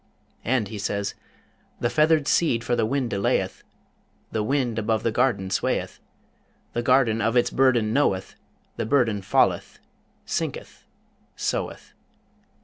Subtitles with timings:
[0.43, 1.13] And he says:
[1.79, 3.61] "The feathered seed for the wind delayeth,
[4.31, 5.99] The wind above the garden swayeth,
[6.73, 8.33] The garden of its burden knoweth,
[8.77, 9.77] The burden falleth,
[10.25, 10.85] sinketh,
[11.35, 11.93] soweth."'